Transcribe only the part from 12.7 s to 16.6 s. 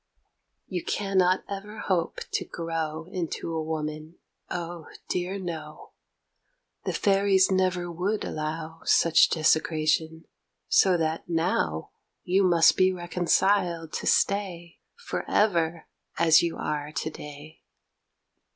be reconciled to stay For ever as you